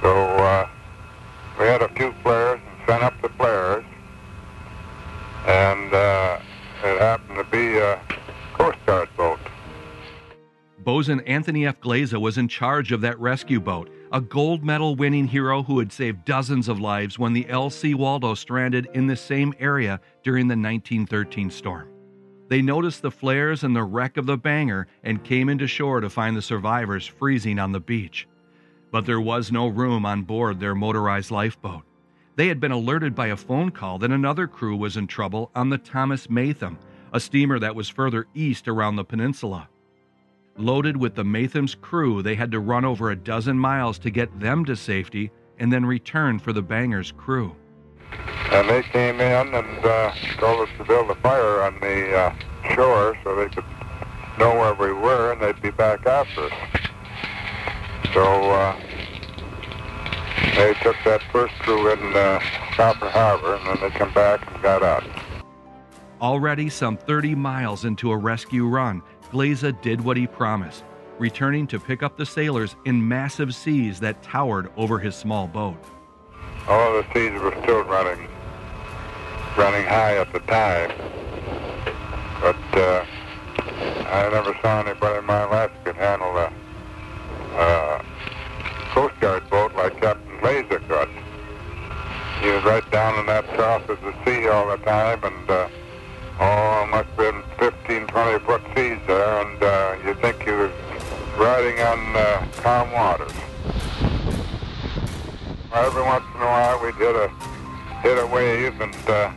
So 0.00 0.16
uh, 0.16 0.68
we 1.58 1.66
had 1.66 1.82
a 1.82 1.88
few 1.90 2.12
flares 2.22 2.60
and 2.66 2.86
sent 2.88 3.02
up 3.02 3.20
the 3.22 3.25
flares, 3.36 3.84
and 5.46 5.92
uh, 5.92 6.40
it 6.82 7.00
happened 7.00 7.38
to 7.38 7.44
be 7.44 7.78
a 7.78 8.00
Coast 8.54 8.78
Guard 8.86 9.08
boat. 9.16 9.38
Bosun 10.78 11.20
Anthony 11.26 11.66
F. 11.66 11.80
Glaza 11.80 12.20
was 12.20 12.38
in 12.38 12.46
charge 12.46 12.92
of 12.92 13.00
that 13.00 13.18
rescue 13.18 13.60
boat, 13.60 13.90
a 14.12 14.20
gold 14.20 14.64
medal 14.64 14.94
winning 14.94 15.26
hero 15.26 15.62
who 15.62 15.80
had 15.80 15.92
saved 15.92 16.24
dozens 16.24 16.68
of 16.68 16.78
lives 16.78 17.18
when 17.18 17.32
the 17.32 17.48
L.C. 17.48 17.94
Waldo 17.94 18.34
stranded 18.34 18.88
in 18.94 19.08
the 19.08 19.16
same 19.16 19.52
area 19.58 20.00
during 20.22 20.46
the 20.46 20.52
1913 20.52 21.50
storm. 21.50 21.88
They 22.48 22.62
noticed 22.62 23.02
the 23.02 23.10
flares 23.10 23.64
and 23.64 23.74
the 23.74 23.82
wreck 23.82 24.16
of 24.16 24.26
the 24.26 24.36
Bangor 24.36 24.86
and 25.02 25.24
came 25.24 25.48
into 25.48 25.66
shore 25.66 26.00
to 26.00 26.08
find 26.08 26.36
the 26.36 26.42
survivors 26.42 27.04
freezing 27.04 27.58
on 27.58 27.72
the 27.72 27.80
beach. 27.80 28.28
But 28.92 29.04
there 29.04 29.20
was 29.20 29.50
no 29.50 29.66
room 29.66 30.06
on 30.06 30.22
board 30.22 30.60
their 30.60 30.76
motorized 30.76 31.32
lifeboat. 31.32 31.82
They 32.36 32.48
had 32.48 32.60
been 32.60 32.70
alerted 32.70 33.14
by 33.14 33.28
a 33.28 33.36
phone 33.36 33.70
call 33.70 33.98
that 33.98 34.10
another 34.10 34.46
crew 34.46 34.76
was 34.76 34.98
in 34.98 35.06
trouble 35.06 35.50
on 35.54 35.70
the 35.70 35.78
Thomas 35.78 36.28
Maytham, 36.28 36.78
a 37.14 37.18
steamer 37.18 37.58
that 37.58 37.74
was 37.74 37.88
further 37.88 38.26
east 38.34 38.68
around 38.68 38.96
the 38.96 39.04
peninsula. 39.04 39.70
Loaded 40.58 40.98
with 40.98 41.14
the 41.14 41.24
Maytham's 41.24 41.74
crew, 41.74 42.22
they 42.22 42.34
had 42.34 42.50
to 42.50 42.60
run 42.60 42.84
over 42.84 43.10
a 43.10 43.16
dozen 43.16 43.58
miles 43.58 43.98
to 44.00 44.10
get 44.10 44.38
them 44.38 44.66
to 44.66 44.76
safety 44.76 45.30
and 45.58 45.72
then 45.72 45.86
return 45.86 46.38
for 46.38 46.52
the 46.52 46.60
Bangor's 46.60 47.10
crew. 47.10 47.56
And 48.50 48.68
they 48.68 48.82
came 48.82 49.18
in 49.18 49.54
and 49.54 49.84
uh, 49.84 50.12
told 50.38 50.68
us 50.68 50.74
to 50.76 50.84
build 50.84 51.10
a 51.10 51.14
fire 51.16 51.62
on 51.62 51.80
the 51.80 52.14
uh, 52.14 52.34
shore 52.74 53.16
so 53.24 53.34
they 53.34 53.48
could 53.48 53.64
know 54.38 54.54
where 54.54 54.74
we 54.74 54.92
were 54.92 55.32
and 55.32 55.40
they'd 55.40 55.60
be 55.62 55.70
back 55.70 56.04
after 56.06 56.44
us. 56.44 56.52
So 58.12 58.22
uh, 58.22 58.78
they 60.56 60.74
took 60.82 60.96
that 61.04 61.22
first 61.32 61.54
crew 61.58 61.92
in 61.92 62.16
uh, 62.16 62.40
Copper 62.76 63.10
Harbor 63.10 63.56
and 63.56 63.66
then 63.66 63.80
they 63.80 63.96
come 63.98 64.12
back 64.12 64.40
and 64.52 64.62
got 64.62 64.82
out. 64.82 65.04
Already 66.20 66.68
some 66.70 66.96
30 66.96 67.34
miles 67.34 67.84
into 67.84 68.10
a 68.10 68.16
rescue 68.16 68.66
run, 68.66 69.02
Glaza 69.30 69.80
did 69.82 70.00
what 70.00 70.16
he 70.16 70.26
promised, 70.26 70.84
returning 71.18 71.66
to 71.66 71.78
pick 71.78 72.02
up 72.02 72.16
the 72.16 72.24
sailors 72.24 72.76
in 72.86 73.06
massive 73.06 73.54
seas 73.54 74.00
that 74.00 74.22
towered 74.22 74.70
over 74.76 74.98
his 74.98 75.14
small 75.14 75.46
boat. 75.46 75.82
All 76.68 76.92
the 76.92 77.06
seas 77.12 77.38
were 77.40 77.54
still 77.62 77.82
running, 77.84 78.28
running 79.56 79.86
high 79.86 80.16
at 80.16 80.32
the 80.32 80.40
time. 80.40 80.90
But 82.40 82.78
uh, 82.78 83.04
I 84.08 84.28
never 84.30 84.56
saw 84.62 84.80
anybody 84.80 85.18
in 85.18 85.24
my 85.26 85.44
life 85.44 85.70
could 85.84 85.96
handle 85.96 86.36
a, 86.36 86.52
a 87.56 88.04
Coast 88.94 89.18
Guard 89.20 89.48
boat 89.50 89.55
like 89.86 90.00
Captain 90.00 90.38
Glaza 90.38 90.80
could. 90.88 91.08
He 92.42 92.50
was 92.50 92.64
right 92.64 92.90
down 92.90 93.20
in 93.20 93.26
that 93.26 93.44
trough 93.54 93.88
of 93.88 94.00
the 94.00 94.12
sea 94.24 94.48
all 94.48 94.68
the 94.68 94.78
time, 94.78 95.22
and 95.22 95.48
uh, 95.48 95.68
oh, 96.40 96.88
must 96.90 97.06
have 97.10 97.16
been 97.16 97.42
15, 97.60 98.08
20 98.08 98.38
foot 98.44 98.62
seas 98.74 98.98
there, 99.06 99.46
and 99.46 99.62
uh, 99.62 99.96
you'd 100.04 100.20
think 100.20 100.42
he 100.42 100.50
was 100.50 100.72
riding 101.38 101.78
on 101.78 102.16
uh, 102.16 102.48
calm 102.56 102.90
waters. 102.90 103.30
Every 105.72 106.02
once 106.02 106.24
in 106.34 106.42
a 106.42 106.50
while 106.50 106.82
we'd 106.82 106.94
hit 106.96 107.14
a, 107.14 107.28
hit 108.02 108.18
a 108.18 108.26
wave 108.26 108.80
and 108.80 109.08
uh, 109.08 109.30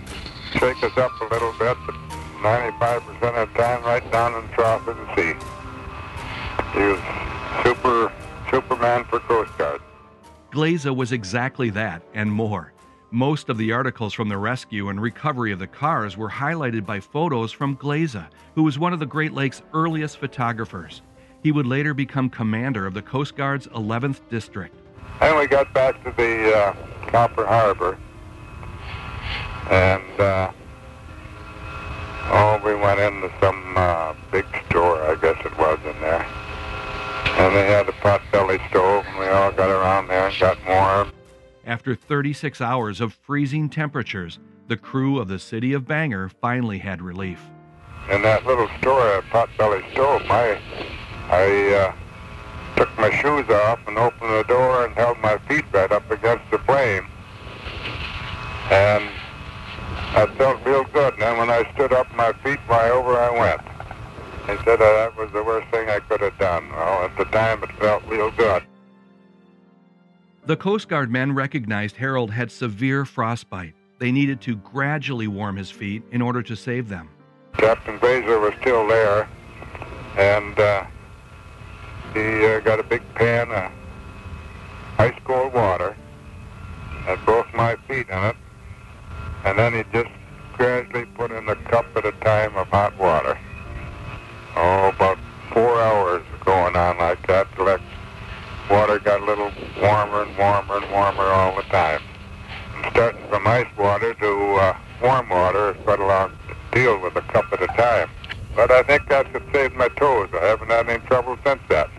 shake 0.54 0.82
us 0.82 0.98
up 0.98 1.12
a 1.22 1.26
little 1.32 1.54
bit, 1.60 1.78
but 1.86 1.96
95% 2.42 3.06
of 3.38 3.54
the 3.54 3.60
time 3.60 3.84
right 3.84 4.12
down 4.12 4.34
in 4.34 4.42
the 4.50 4.54
trough 4.56 4.88
of 4.88 4.98
the 4.98 5.16
sea. 5.16 5.34
He 6.74 6.86
was 6.90 7.00
super, 7.64 8.12
Superman 8.50 9.04
for 9.04 9.20
Coast 9.20 9.56
Guard. 9.56 9.82
Glaza 10.52 10.96
was 10.96 11.12
exactly 11.12 11.70
that 11.72 12.02
and 12.16 12.32
more. 12.32 12.74
Most 13.12 13.50
of 13.50 13.58
the 13.58 13.72
articles 13.72 14.14
from 14.14 14.30
the 14.30 14.38
rescue 14.38 14.90
and 14.90 15.00
recovery 15.00 15.52
of 15.52 15.60
the 15.60 15.68
cars 15.68 16.18
were 16.18 16.30
highlighted 16.30 16.86
by 16.86 17.00
photos 17.00 17.52
from 17.52 17.78
Glaza, 17.78 18.28
who 18.56 18.64
was 18.64 18.80
one 18.80 18.94
of 18.94 19.00
the 19.00 19.06
Great 19.06 19.34
Lakes' 19.34 19.62
earliest 19.74 20.18
photographers. 20.18 21.04
He 21.44 21.52
would 21.52 21.68
later 21.68 21.94
become 21.94 22.30
commander 22.30 22.86
of 22.88 22.94
the 22.94 23.02
Coast 23.02 23.36
Guard's 23.36 23.68
11th 23.68 24.22
District. 24.30 24.76
And 25.22 25.38
we 25.38 25.48
got 25.48 25.72
back 25.74 26.04
to 26.04 26.12
the 26.12 26.56
uh, 26.56 26.76
Copper 27.08 27.46
Harbor, 27.46 27.98
and 29.70 30.20
uh, 30.20 30.52
oh, 32.32 32.62
we 32.66 32.74
went 32.76 33.00
into 33.00 33.32
some 33.40 33.74
uh, 33.78 34.14
big 34.32 34.46
store, 34.70 35.02
I 35.04 35.16
guess 35.16 35.38
it 35.46 35.58
was 35.58 35.80
in 35.86 36.00
there, 36.02 36.26
and 37.40 37.56
they 37.56 37.66
had 37.68 37.88
a 37.88 37.94
pot-belly 37.94 38.60
stove, 38.70 39.06
and 39.08 39.18
we 39.18 39.26
all 39.28 39.52
got 39.54 39.70
around 39.70 40.08
there 40.10 40.28
and 40.28 40.40
got 40.40 40.58
warm. 40.68 41.14
After 41.66 41.96
36 41.96 42.60
hours 42.60 43.00
of 43.00 43.14
freezing 43.14 43.70
temperatures, 43.70 44.40
the 44.68 44.76
crew 44.76 45.20
of 45.20 45.30
the 45.30 45.40
city 45.40 45.72
of 45.72 45.88
Bangor 45.88 46.28
finally 46.28 46.80
had 46.80 47.02
relief. 47.02 47.42
In 48.12 48.22
that 48.24 48.46
little 48.46 48.68
store, 48.80 49.16
a 49.16 49.22
pot-belly 49.22 49.86
stove, 49.94 50.22
my, 50.28 50.60
I 51.30 51.74
uh, 51.74 51.96
took 52.76 52.90
my 52.98 53.10
shoes 53.10 53.50
off 53.50 53.80
and 53.88 53.98
opened 53.98 54.32
the 54.32 54.44
door 54.44 54.86
and 54.86 54.94
held 54.96 55.18
my 55.20 55.38
feet 55.48 55.64
right 55.72 55.92
up 55.94 56.12
against 56.12 56.44
the 56.52 56.60
flame. 56.60 57.08
And 58.70 59.10
I 60.12 60.28
felt 60.38 60.64
real 60.66 60.84
good. 60.86 61.14
And 61.14 61.22
then 61.22 61.38
when 61.38 61.50
I 61.50 61.72
stood 61.74 61.94
up, 61.94 62.14
my 62.16 62.34
feet, 62.44 62.60
fly 62.68 62.90
over 62.90 63.18
I 63.18 63.32
went. 63.32 63.69
He 64.50 64.58
said 64.66 64.82
uh, 64.82 64.92
that 64.94 65.16
was 65.16 65.32
the 65.32 65.44
worst 65.44 65.70
thing 65.70 65.90
I 65.90 66.00
could 66.00 66.22
have 66.22 66.38
done. 66.40 66.70
Well, 66.72 67.04
at 67.04 67.16
the 67.18 67.26
time, 67.26 67.62
it 67.64 67.72
felt 67.74 68.04
real 68.08 68.32
good. 68.32 68.64
The 70.46 70.58
Coast 70.58 70.90
Guard 70.90 71.12
men 71.12 71.34
recognized 71.36 71.96
Harold 71.96 72.32
had 72.32 72.52
severe 72.52 73.06
frostbite. 73.06 73.76
They 74.00 74.12
needed 74.12 74.42
to 74.42 74.56
gradually 74.56 75.28
warm 75.28 75.56
his 75.56 75.70
feet 75.70 76.02
in 76.12 76.22
order 76.22 76.42
to 76.42 76.56
save 76.56 76.90
them. 76.90 77.10
Captain 77.54 78.00
Glaza 78.00 78.42
was 78.42 78.54
still 78.62 78.88
there, 78.88 79.30
and 80.18 80.60
uh, 80.60 80.86
he 82.16 82.46
uh, 82.48 82.60
got 82.62 82.80
a 82.80 82.84
big 82.84 83.04
pan 83.14 83.52
of 83.52 83.72
ice 84.98 85.14
cold 85.26 85.54
water, 85.54 85.96
had 87.04 87.24
both 87.24 87.46
my 87.54 87.76
feet 87.88 88.10
in 88.10 88.24
it, 88.24 88.36
and 89.46 89.60
then 89.60 89.74
he 89.74 89.84
just 89.94 90.10
gradually 90.54 91.06
put 91.06 91.32
in 91.32 91.48
a 91.50 91.56
cup 91.56 91.86
at 91.96 92.06
a 92.06 92.12
time 92.14 92.56
of 92.56 92.68
hot 92.70 92.98
water. 92.98 93.38
Hours 95.80 96.26
going 96.44 96.76
on 96.76 96.98
like 96.98 97.26
that 97.28 97.48
till 97.56 97.64
that 97.66 97.80
water 98.70 99.00
got 99.00 99.22
a 99.22 99.26
little 99.26 99.50
warmer 99.82 100.24
and 100.24 100.38
warmer 100.38 100.78
and 100.78 100.92
warmer 100.92 101.24
all 101.24 101.56
the 101.56 101.62
time. 101.64 102.02
And 102.76 102.92
starting 102.92 103.26
from 103.30 103.48
ice 103.48 103.66
water 103.78 104.14
to 104.14 104.56
uh, 104.56 104.78
warm 105.02 105.30
water 105.30 105.72
is 105.72 105.78
quite 105.86 106.02
a 106.02 106.06
long 106.06 106.34
deal 106.74 107.00
with 107.00 107.16
a 107.16 107.22
cup 107.22 107.46
at 107.54 107.62
a 107.62 107.68
time. 107.68 108.10
But 108.58 108.72
I 108.72 108.84
think 108.84 109.08
that's 109.08 109.32
what 109.34 109.44
saved 109.54 109.76
my 109.76 109.88
toes. 109.88 110.30
I 110.34 110.48
haven't 110.48 110.70
had 110.70 110.90
any 110.90 111.00
trouble 111.06 111.38
since 111.46 111.62
that. 111.70 111.90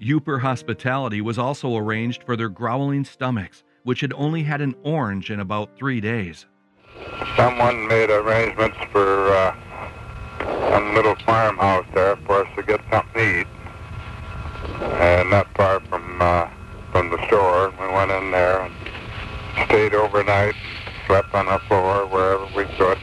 Yooper 0.00 0.40
Hospitality 0.40 1.20
was 1.20 1.38
also 1.38 1.76
arranged 1.76 2.22
for 2.24 2.36
their 2.36 2.48
growling 2.48 3.04
stomachs, 3.04 3.64
which 3.82 4.00
had 4.00 4.14
only 4.14 4.42
had 4.42 4.62
an 4.62 4.74
orange 4.82 5.30
in 5.30 5.40
about 5.40 5.76
three 5.76 6.00
days. 6.00 6.46
Someone 7.36 7.86
made 7.86 8.08
arrangements 8.08 8.78
for 8.92 9.28
uh, 9.28 9.54
some 10.74 10.92
little 10.92 11.14
farmhouse 11.24 11.86
there 11.94 12.16
for 12.26 12.44
us 12.44 12.48
to 12.56 12.62
get 12.64 12.80
something 12.90 13.12
to 13.14 13.40
eat 13.40 13.46
and 14.80 15.30
not 15.30 15.46
far 15.56 15.78
from 15.82 16.20
uh, 16.20 16.48
from 16.90 17.10
the 17.10 17.26
store. 17.28 17.72
We 17.80 17.86
went 17.86 18.10
in 18.10 18.32
there 18.32 18.62
and 18.62 18.74
stayed 19.66 19.94
overnight, 19.94 20.56
slept 21.06 21.32
on 21.32 21.46
the 21.46 21.60
floor 21.68 22.06
wherever 22.08 22.46
we 22.56 22.64
could, 22.76 22.98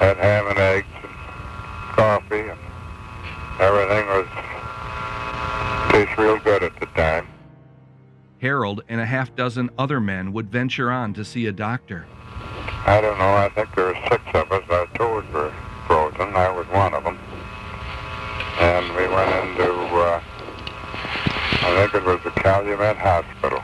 had 0.00 0.16
ham 0.16 0.48
and 0.48 0.58
eggs 0.58 0.88
and 1.04 1.12
coffee, 1.94 2.40
and 2.40 2.58
everything 3.60 4.06
was 4.08 4.26
tastes 5.92 6.18
real 6.18 6.40
good 6.40 6.64
at 6.64 6.80
the 6.80 6.86
time. 6.86 7.28
Harold 8.40 8.82
and 8.88 9.00
a 9.00 9.06
half 9.06 9.36
dozen 9.36 9.70
other 9.78 10.00
men 10.00 10.32
would 10.32 10.50
venture 10.50 10.90
on 10.90 11.14
to 11.14 11.24
see 11.24 11.46
a 11.46 11.52
doctor. 11.52 12.06
I 12.84 13.00
don't 13.00 13.18
know. 13.18 13.34
I 13.36 13.50
think 13.54 13.72
there 13.76 13.86
were 13.86 13.98
six 14.10 14.24
of 14.34 14.50
us. 14.50 14.64
Our 14.68 14.86
toes 14.96 15.24
were 15.32 15.52
I 16.36 16.50
was 16.50 16.66
one 16.66 16.92
of 16.92 17.02
them, 17.02 17.18
and 18.58 18.94
we 18.94 19.08
went 19.08 19.48
into. 19.48 19.72
Uh, 19.72 20.20
I 21.62 21.74
think 21.74 21.94
it 21.94 22.04
was 22.04 22.20
the 22.24 22.30
Calumet 22.30 22.98
Hospital. 22.98 23.62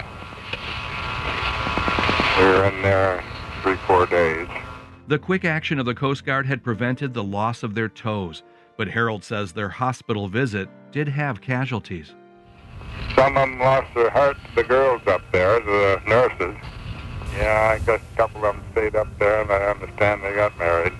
We 2.38 2.44
were 2.44 2.64
in 2.64 2.80
there 2.80 3.22
three, 3.60 3.76
four 3.86 4.06
days. 4.06 4.48
The 5.06 5.18
quick 5.18 5.44
action 5.44 5.78
of 5.78 5.84
the 5.84 5.94
Coast 5.94 6.24
Guard 6.24 6.46
had 6.46 6.64
prevented 6.64 7.12
the 7.12 7.22
loss 7.22 7.62
of 7.62 7.74
their 7.74 7.90
toes, 7.90 8.42
but 8.78 8.88
Harold 8.88 9.22
says 9.22 9.52
their 9.52 9.68
hospital 9.68 10.26
visit 10.26 10.70
did 10.92 11.08
have 11.08 11.42
casualties. 11.42 12.14
Some 13.14 13.36
of 13.36 13.50
them 13.50 13.58
lost 13.58 13.92
their 13.94 14.08
hearts, 14.08 14.40
the 14.54 14.64
girls 14.64 15.02
up 15.06 15.20
there, 15.30 15.60
the 15.60 16.00
nurses. 16.06 16.56
Yeah, 17.36 17.76
I 17.78 17.84
guess 17.84 18.00
a 18.00 18.16
couple 18.16 18.46
of 18.46 18.56
them 18.56 18.64
stayed 18.72 18.96
up 18.96 19.08
there, 19.18 19.42
and 19.42 19.52
I 19.52 19.66
understand 19.66 20.22
they 20.24 20.34
got 20.34 20.58
married. 20.58 20.94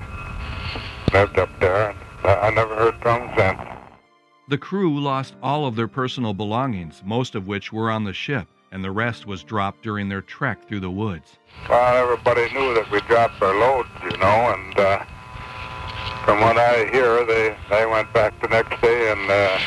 Lived 1.13 1.39
up 1.39 1.51
there, 1.61 1.95
I 2.25 2.51
never 2.51 2.75
heard 2.75 2.95
from 3.03 3.27
them 3.37 3.59
since. 3.59 3.69
The 4.49 4.57
crew 4.57 4.99
lost 4.99 5.35
all 5.43 5.67
of 5.67 5.77
their 5.77 5.89
personal 5.89 6.33
belongings, 6.33 7.03
most 7.05 7.35
of 7.35 7.47
which 7.47 7.73
were 7.73 7.91
on 7.91 8.05
the 8.05 8.13
ship, 8.15 8.49
and 8.71 8.83
the 8.83 8.91
rest 8.91 9.27
was 9.27 9.45
dropped 9.45 9.83
during 9.83 10.09
their 10.09 10.23
trek 10.23 10.67
through 10.67 10.81
the 10.81 10.91
woods. 10.91 11.39
Well, 11.69 11.97
everybody 11.97 12.53
knew 12.55 12.75
that 12.75 12.91
we 12.91 13.01
dropped 13.03 13.43
our 13.43 13.55
loads, 13.59 13.89
you 14.03 14.17
know, 14.17 14.55
and 14.55 14.79
uh, 14.79 15.05
from 16.25 16.41
what 16.41 16.57
I 16.57 16.89
hear, 16.91 17.25
they, 17.27 17.57
they 17.69 17.85
went 17.85 18.13
back 18.15 18.41
the 18.41 18.49
next 18.49 18.81
day, 18.81 19.13
and 19.13 19.31
uh, 19.31 19.59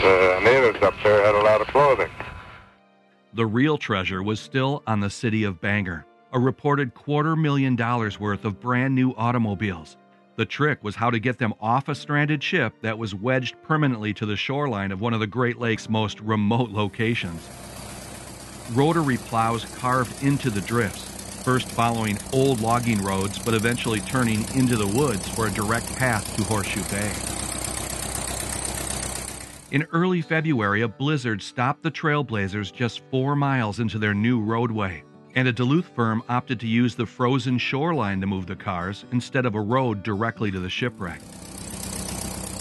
the 0.00 0.40
natives 0.44 0.82
up 0.82 0.94
there 1.02 1.24
had 1.24 1.34
a 1.34 1.42
lot 1.42 1.60
of 1.60 1.66
clothing. 1.68 2.10
The 3.34 3.46
real 3.46 3.78
treasure 3.78 4.22
was 4.22 4.38
still 4.38 4.82
on 4.86 5.00
the 5.00 5.10
city 5.10 5.42
of 5.44 5.60
Bangor, 5.60 6.06
a 6.32 6.38
reported 6.38 6.94
quarter 6.94 7.34
million 7.34 7.74
dollars 7.74 8.20
worth 8.20 8.44
of 8.44 8.60
brand 8.60 8.94
new 8.94 9.12
automobiles. 9.16 9.96
The 10.38 10.46
trick 10.46 10.84
was 10.84 10.94
how 10.94 11.10
to 11.10 11.18
get 11.18 11.38
them 11.38 11.52
off 11.60 11.88
a 11.88 11.96
stranded 11.96 12.44
ship 12.44 12.72
that 12.82 12.96
was 12.96 13.12
wedged 13.12 13.60
permanently 13.64 14.14
to 14.14 14.24
the 14.24 14.36
shoreline 14.36 14.92
of 14.92 15.00
one 15.00 15.12
of 15.12 15.18
the 15.18 15.26
Great 15.26 15.58
Lakes' 15.58 15.88
most 15.88 16.20
remote 16.20 16.70
locations. 16.70 17.50
rotary 18.72 19.16
plows 19.16 19.64
carved 19.64 20.22
into 20.22 20.48
the 20.48 20.60
drifts, 20.60 21.02
first 21.42 21.66
following 21.66 22.16
old 22.32 22.60
logging 22.60 23.02
roads 23.02 23.36
but 23.36 23.52
eventually 23.52 23.98
turning 23.98 24.44
into 24.54 24.76
the 24.76 24.86
woods 24.86 25.28
for 25.30 25.48
a 25.48 25.50
direct 25.50 25.92
path 25.96 26.36
to 26.36 26.44
Horseshoe 26.44 26.84
Bay. 26.84 27.12
In 29.72 29.88
early 29.90 30.22
February, 30.22 30.82
a 30.82 30.88
blizzard 30.88 31.42
stopped 31.42 31.82
the 31.82 31.90
Trailblazers 31.90 32.72
just 32.72 33.02
four 33.10 33.34
miles 33.34 33.80
into 33.80 33.98
their 33.98 34.14
new 34.14 34.40
roadway, 34.40 35.02
and 35.34 35.48
a 35.48 35.52
Duluth 35.52 35.88
firm 35.94 36.22
opted 36.28 36.60
to 36.60 36.66
use 36.66 36.94
the 36.94 37.06
frozen 37.06 37.58
shoreline 37.58 38.20
to 38.20 38.26
move 38.26 38.46
the 38.46 38.56
cars 38.56 39.04
instead 39.12 39.46
of 39.46 39.54
a 39.54 39.60
road 39.60 40.02
directly 40.02 40.50
to 40.50 40.60
the 40.60 40.70
shipwreck. 40.70 41.20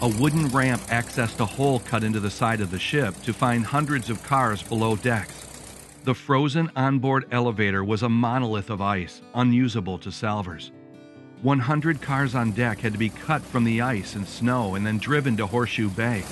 A 0.02 0.08
wooden 0.20 0.48
ramp 0.50 0.82
accessed 0.84 1.40
a 1.40 1.46
hole 1.46 1.80
cut 1.80 2.04
into 2.04 2.20
the 2.20 2.30
side 2.30 2.62
of 2.62 2.70
the 2.70 2.78
ship 2.78 3.16
to 3.24 3.34
find 3.34 3.66
hundreds 3.66 4.10
of 4.10 4.22
cars 4.24 4.62
below 4.62 4.96
decks. 4.96 5.48
The 6.04 6.14
frozen 6.14 6.72
onboard 6.76 7.26
elevator 7.32 7.84
was 7.84 8.04
a 8.04 8.10
monolith 8.10 8.70
of 8.70 8.80
ice, 8.80 9.22
unusable 9.34 9.98
to 10.00 10.12
salvers. 10.12 10.72
100 11.42 12.02
cars 12.02 12.36
on 12.36 12.52
deck 12.52 12.80
had 12.80 12.94
to 12.94 13.00
be 13.00 13.10
cut 13.10 13.42
from 13.42 13.64
the 13.64 13.82
ice 13.82 14.16
and 14.16 14.28
snow 14.28 14.76
and 14.76 14.86
then 14.86 14.98
driven 14.98 15.36
to 15.38 15.48
Horseshoe 15.48 15.90
Bay. 15.90 16.24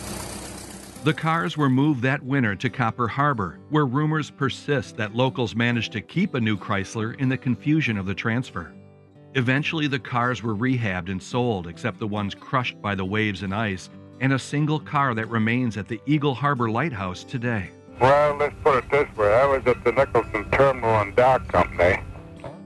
The 1.05 1.13
cars 1.13 1.55
were 1.55 1.69
moved 1.69 2.01
that 2.01 2.23
winter 2.23 2.55
to 2.55 2.67
Copper 2.67 3.07
Harbor, 3.07 3.59
where 3.69 3.85
rumors 3.85 4.31
persist 4.31 4.97
that 4.97 5.13
locals 5.13 5.55
managed 5.55 5.91
to 5.91 6.01
keep 6.01 6.33
a 6.33 6.41
new 6.41 6.57
Chrysler 6.57 7.15
in 7.19 7.29
the 7.29 7.37
confusion 7.37 7.99
of 7.99 8.07
the 8.07 8.15
transfer. 8.15 8.73
Eventually, 9.35 9.85
the 9.85 9.99
cars 9.99 10.41
were 10.41 10.55
rehabbed 10.55 11.11
and 11.11 11.21
sold, 11.21 11.67
except 11.67 11.99
the 11.99 12.07
ones 12.07 12.33
crushed 12.33 12.81
by 12.81 12.95
the 12.95 13.05
waves 13.05 13.43
and 13.43 13.53
ice, 13.53 13.91
and 14.19 14.33
a 14.33 14.39
single 14.39 14.79
car 14.79 15.13
that 15.13 15.29
remains 15.29 15.77
at 15.77 15.87
the 15.87 16.01
Eagle 16.07 16.33
Harbor 16.33 16.71
Lighthouse 16.71 17.23
today. 17.23 17.69
Well, 18.01 18.37
let's 18.37 18.55
put 18.63 18.83
it 18.83 18.89
this 18.89 19.15
way. 19.15 19.31
I 19.31 19.45
was 19.45 19.61
at 19.67 19.83
the 19.83 19.91
Nicholson 19.91 20.49
Terminal 20.49 20.89
and 20.89 21.15
Dock 21.15 21.47
Company. 21.49 22.01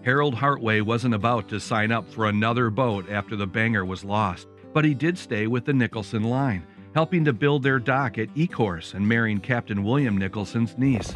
Harold 0.05 0.35
Hartway 0.35 0.81
wasn't 0.81 1.13
about 1.13 1.49
to 1.49 1.59
sign 1.59 1.91
up 1.91 2.09
for 2.09 2.27
another 2.27 2.69
boat 2.69 3.09
after 3.09 3.35
the 3.35 3.47
Bangor 3.47 3.83
was 3.83 4.05
lost, 4.05 4.47
but 4.73 4.85
he 4.85 4.93
did 4.93 5.17
stay 5.17 5.45
with 5.45 5.65
the 5.65 5.73
Nicholson 5.73 6.23
line 6.23 6.65
helping 6.93 7.25
to 7.25 7.33
build 7.33 7.63
their 7.63 7.79
dock 7.79 8.17
at 8.17 8.33
Ecorse 8.35 8.93
and 8.93 9.07
marrying 9.07 9.39
Captain 9.39 9.83
William 9.83 10.17
Nicholson's 10.17 10.77
niece. 10.77 11.13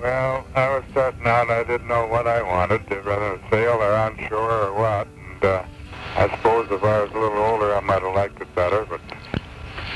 Well, 0.00 0.46
I 0.54 0.68
was 0.68 0.84
starting 0.90 1.26
out. 1.26 1.50
I 1.50 1.64
didn't 1.64 1.88
know 1.88 2.06
what 2.06 2.26
I 2.26 2.42
wanted, 2.42 2.88
whether 2.90 3.38
to 3.38 3.40
sail 3.50 3.74
or 3.74 3.92
on 3.92 4.18
shore 4.28 4.68
or 4.68 4.74
what. 4.74 5.08
And 5.16 5.44
uh, 5.44 5.64
I 6.16 6.28
suppose 6.36 6.70
if 6.70 6.82
I 6.82 7.02
was 7.02 7.10
a 7.12 7.18
little 7.18 7.38
older, 7.38 7.74
I 7.74 7.80
might 7.80 8.02
have 8.02 8.14
liked 8.14 8.40
it 8.40 8.54
better, 8.54 8.84
but 8.84 9.00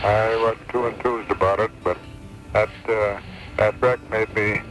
I 0.02 0.36
wasn't 0.36 0.68
too 0.70 0.86
enthused 0.86 1.30
about 1.30 1.60
it. 1.60 1.70
But 1.84 1.98
that 2.52 2.70
uh, 2.88 3.20
that 3.58 3.80
wreck 3.80 4.00
made 4.10 4.34
me 4.34 4.62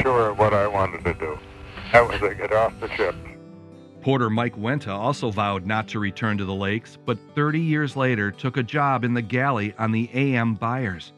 sure 0.00 0.30
of 0.30 0.38
what 0.38 0.54
I 0.54 0.66
wanted 0.66 1.04
to 1.04 1.14
do. 1.14 1.38
That 1.92 2.08
was 2.08 2.20
to 2.20 2.34
get 2.34 2.52
off 2.52 2.72
the 2.80 2.88
ship. 2.94 3.14
Porter 4.08 4.30
Mike 4.30 4.56
Wenta 4.56 4.88
also 4.88 5.30
vowed 5.30 5.66
not 5.66 5.86
to 5.88 5.98
return 5.98 6.38
to 6.38 6.46
the 6.46 6.54
lakes, 6.54 6.96
but 7.04 7.18
30 7.34 7.60
years 7.60 7.94
later 7.94 8.30
took 8.30 8.56
a 8.56 8.62
job 8.62 9.04
in 9.04 9.12
the 9.12 9.20
galley 9.20 9.74
on 9.78 9.92
the 9.92 10.08
AM 10.14 10.54
Byers. 10.54 11.12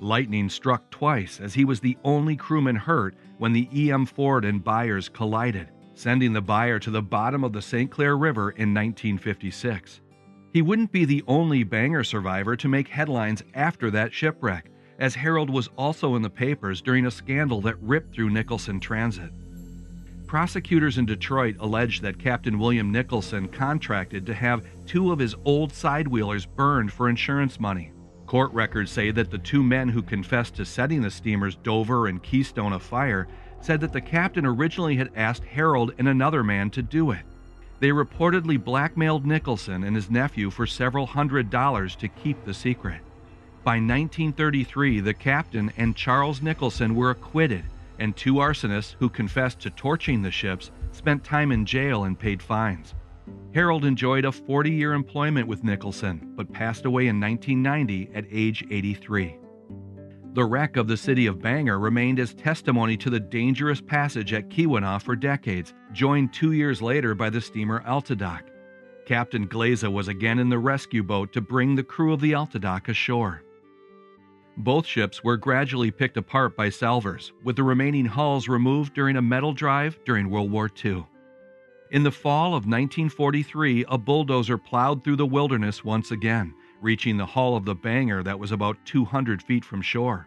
Lightning 0.00 0.48
struck 0.48 0.90
twice 0.90 1.38
as 1.40 1.54
he 1.54 1.64
was 1.64 1.78
the 1.78 1.96
only 2.02 2.34
crewman 2.34 2.74
hurt 2.74 3.14
when 3.38 3.52
the 3.52 3.68
EM 3.72 4.06
Ford 4.06 4.44
and 4.44 4.64
Byers 4.64 5.08
collided, 5.08 5.68
sending 5.94 6.32
the 6.32 6.42
Byer 6.42 6.80
to 6.80 6.90
the 6.90 7.00
bottom 7.00 7.44
of 7.44 7.52
the 7.52 7.62
St. 7.62 7.92
Clair 7.92 8.16
River 8.16 8.50
in 8.50 8.74
1956. 8.74 10.00
He 10.52 10.62
wouldn't 10.62 10.90
be 10.90 11.04
the 11.04 11.22
only 11.28 11.62
Bangor 11.62 12.02
survivor 12.02 12.56
to 12.56 12.66
make 12.66 12.88
headlines 12.88 13.44
after 13.54 13.88
that 13.92 14.12
shipwreck, 14.12 14.68
as 14.98 15.14
Harold 15.14 15.48
was 15.48 15.68
also 15.78 16.16
in 16.16 16.22
the 16.22 16.28
papers 16.28 16.82
during 16.82 17.06
a 17.06 17.10
scandal 17.12 17.60
that 17.60 17.80
ripped 17.80 18.16
through 18.16 18.30
Nicholson 18.30 18.80
Transit. 18.80 19.30
Prosecutors 20.36 20.98
in 20.98 21.06
Detroit 21.06 21.56
alleged 21.60 22.02
that 22.02 22.18
Captain 22.18 22.58
William 22.58 22.92
Nicholson 22.92 23.48
contracted 23.48 24.26
to 24.26 24.34
have 24.34 24.66
two 24.84 25.10
of 25.10 25.18
his 25.18 25.34
old 25.46 25.72
sidewheelers 25.72 26.46
burned 26.46 26.92
for 26.92 27.08
insurance 27.08 27.58
money. 27.58 27.90
Court 28.26 28.52
records 28.52 28.90
say 28.90 29.10
that 29.12 29.30
the 29.30 29.38
two 29.38 29.62
men 29.62 29.88
who 29.88 30.02
confessed 30.02 30.54
to 30.56 30.66
setting 30.66 31.00
the 31.00 31.10
steamers 31.10 31.56
Dover 31.56 32.08
and 32.08 32.22
Keystone 32.22 32.74
afire 32.74 33.28
said 33.62 33.80
that 33.80 33.94
the 33.94 34.00
captain 34.02 34.44
originally 34.44 34.96
had 34.96 35.08
asked 35.16 35.42
Harold 35.42 35.94
and 35.96 36.06
another 36.06 36.44
man 36.44 36.68
to 36.68 36.82
do 36.82 37.12
it. 37.12 37.22
They 37.80 37.88
reportedly 37.88 38.62
blackmailed 38.62 39.24
Nicholson 39.24 39.84
and 39.84 39.96
his 39.96 40.10
nephew 40.10 40.50
for 40.50 40.66
several 40.66 41.06
hundred 41.06 41.48
dollars 41.48 41.96
to 41.96 42.08
keep 42.08 42.44
the 42.44 42.52
secret. 42.52 43.00
By 43.64 43.76
1933, 43.76 45.00
the 45.00 45.14
captain 45.14 45.72
and 45.78 45.96
Charles 45.96 46.42
Nicholson 46.42 46.94
were 46.94 47.08
acquitted 47.08 47.64
and 47.98 48.16
two 48.16 48.34
arsonists 48.34 48.96
who 48.98 49.08
confessed 49.08 49.60
to 49.60 49.70
torching 49.70 50.22
the 50.22 50.30
ships 50.30 50.70
spent 50.92 51.24
time 51.24 51.52
in 51.52 51.64
jail 51.64 52.04
and 52.04 52.18
paid 52.18 52.42
fines. 52.42 52.94
Harold 53.54 53.84
enjoyed 53.84 54.24
a 54.24 54.32
40 54.32 54.70
year 54.70 54.92
employment 54.92 55.48
with 55.48 55.64
Nicholson, 55.64 56.32
but 56.36 56.52
passed 56.52 56.84
away 56.84 57.06
in 57.06 57.20
1990 57.20 58.10
at 58.14 58.24
age 58.30 58.64
83. 58.70 59.38
The 60.34 60.44
wreck 60.44 60.76
of 60.76 60.86
the 60.86 60.98
city 60.98 61.26
of 61.26 61.40
Bangor 61.40 61.78
remained 61.78 62.20
as 62.20 62.34
testimony 62.34 62.96
to 62.98 63.08
the 63.08 63.18
dangerous 63.18 63.80
passage 63.80 64.34
at 64.34 64.50
Keweenaw 64.50 65.00
for 65.00 65.16
decades, 65.16 65.72
joined 65.92 66.34
two 66.34 66.52
years 66.52 66.82
later 66.82 67.14
by 67.14 67.30
the 67.30 67.40
steamer 67.40 67.82
Altadoc. 67.86 68.42
Captain 69.06 69.48
Glaza 69.48 69.90
was 69.90 70.08
again 70.08 70.38
in 70.38 70.50
the 70.50 70.58
rescue 70.58 71.02
boat 71.02 71.32
to 71.32 71.40
bring 71.40 71.74
the 71.74 71.82
crew 71.82 72.12
of 72.12 72.20
the 72.20 72.32
Altadoc 72.32 72.88
ashore. 72.88 73.42
Both 74.58 74.86
ships 74.86 75.22
were 75.22 75.36
gradually 75.36 75.90
picked 75.90 76.16
apart 76.16 76.56
by 76.56 76.70
salvers, 76.70 77.32
with 77.44 77.56
the 77.56 77.62
remaining 77.62 78.06
hulls 78.06 78.48
removed 78.48 78.94
during 78.94 79.16
a 79.16 79.22
metal 79.22 79.52
drive 79.52 79.98
during 80.06 80.30
World 80.30 80.50
War 80.50 80.70
II. 80.82 81.04
In 81.90 82.02
the 82.02 82.10
fall 82.10 82.48
of 82.48 82.66
1943, 82.66 83.84
a 83.88 83.98
bulldozer 83.98 84.56
plowed 84.56 85.04
through 85.04 85.16
the 85.16 85.26
wilderness 85.26 85.84
once 85.84 86.10
again, 86.10 86.54
reaching 86.80 87.18
the 87.18 87.26
hull 87.26 87.54
of 87.54 87.66
the 87.66 87.74
Bangor 87.74 88.22
that 88.22 88.38
was 88.38 88.50
about 88.50 88.78
200 88.86 89.42
feet 89.42 89.64
from 89.64 89.82
shore. 89.82 90.26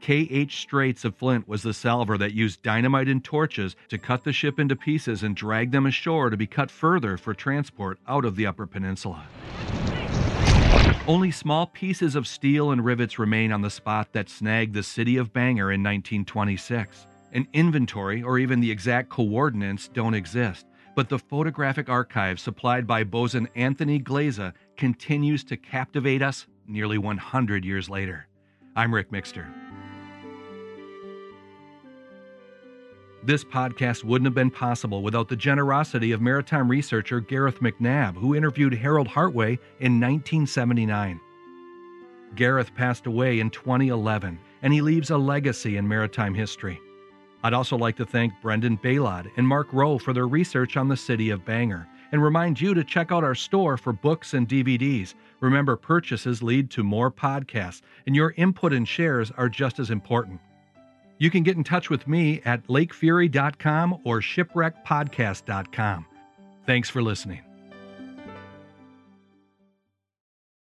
K.H. 0.00 0.60
Straits 0.60 1.04
of 1.04 1.16
Flint 1.16 1.48
was 1.48 1.62
the 1.62 1.74
salver 1.74 2.18
that 2.18 2.34
used 2.34 2.62
dynamite 2.62 3.08
and 3.08 3.24
torches 3.24 3.74
to 3.88 3.98
cut 3.98 4.24
the 4.24 4.32
ship 4.32 4.60
into 4.60 4.76
pieces 4.76 5.22
and 5.22 5.34
drag 5.34 5.72
them 5.72 5.86
ashore 5.86 6.30
to 6.30 6.36
be 6.36 6.46
cut 6.46 6.70
further 6.70 7.16
for 7.16 7.34
transport 7.34 7.98
out 8.06 8.24
of 8.24 8.36
the 8.36 8.46
Upper 8.46 8.66
Peninsula. 8.66 9.26
Only 11.08 11.30
small 11.30 11.66
pieces 11.66 12.14
of 12.16 12.28
steel 12.28 12.70
and 12.70 12.84
rivets 12.84 13.18
remain 13.18 13.50
on 13.50 13.62
the 13.62 13.70
spot 13.70 14.12
that 14.12 14.28
snagged 14.28 14.74
the 14.74 14.82
city 14.82 15.16
of 15.16 15.32
Bangor 15.32 15.72
in 15.72 15.82
1926. 15.82 17.06
An 17.32 17.48
inventory 17.54 18.22
or 18.22 18.38
even 18.38 18.60
the 18.60 18.70
exact 18.70 19.08
coordinates 19.08 19.88
don't 19.88 20.12
exist, 20.12 20.66
but 20.94 21.08
the 21.08 21.18
photographic 21.18 21.88
archive 21.88 22.38
supplied 22.38 22.86
by 22.86 23.04
bosun 23.04 23.48
Anthony 23.54 23.98
Glaza 23.98 24.52
continues 24.76 25.44
to 25.44 25.56
captivate 25.56 26.20
us 26.20 26.46
nearly 26.66 26.98
100 26.98 27.64
years 27.64 27.88
later. 27.88 28.28
I'm 28.76 28.94
Rick 28.94 29.10
Mixter. 29.10 29.46
This 33.28 33.44
podcast 33.44 34.04
wouldn't 34.04 34.24
have 34.24 34.34
been 34.34 34.50
possible 34.50 35.02
without 35.02 35.28
the 35.28 35.36
generosity 35.36 36.12
of 36.12 36.22
maritime 36.22 36.66
researcher 36.66 37.20
Gareth 37.20 37.60
McNabb, 37.60 38.14
who 38.14 38.34
interviewed 38.34 38.72
Harold 38.72 39.06
Hartway 39.06 39.58
in 39.80 40.00
1979. 40.00 41.20
Gareth 42.36 42.74
passed 42.74 43.04
away 43.04 43.40
in 43.40 43.50
2011, 43.50 44.38
and 44.62 44.72
he 44.72 44.80
leaves 44.80 45.10
a 45.10 45.18
legacy 45.18 45.76
in 45.76 45.86
maritime 45.86 46.32
history. 46.32 46.80
I'd 47.44 47.52
also 47.52 47.76
like 47.76 47.96
to 47.96 48.06
thank 48.06 48.32
Brendan 48.40 48.78
Baillod 48.78 49.30
and 49.36 49.46
Mark 49.46 49.74
Rowe 49.74 49.98
for 49.98 50.14
their 50.14 50.26
research 50.26 50.78
on 50.78 50.88
the 50.88 50.96
city 50.96 51.28
of 51.28 51.44
Bangor, 51.44 51.86
and 52.12 52.22
remind 52.22 52.58
you 52.58 52.72
to 52.72 52.82
check 52.82 53.12
out 53.12 53.24
our 53.24 53.34
store 53.34 53.76
for 53.76 53.92
books 53.92 54.32
and 54.32 54.48
DVDs. 54.48 55.12
Remember, 55.40 55.76
purchases 55.76 56.42
lead 56.42 56.70
to 56.70 56.82
more 56.82 57.10
podcasts, 57.10 57.82
and 58.06 58.16
your 58.16 58.32
input 58.38 58.72
and 58.72 58.88
shares 58.88 59.30
are 59.32 59.50
just 59.50 59.78
as 59.78 59.90
important. 59.90 60.40
You 61.18 61.30
can 61.30 61.42
get 61.42 61.56
in 61.56 61.64
touch 61.64 61.90
with 61.90 62.06
me 62.06 62.40
at 62.44 62.66
lakefury.com 62.68 64.00
or 64.04 64.20
shipwreckpodcast.com. 64.20 66.06
Thanks 66.66 66.88
for 66.88 67.02
listening. 67.02 67.47